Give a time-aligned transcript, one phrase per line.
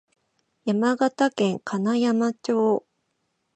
[0.65, 2.87] 山形県金山町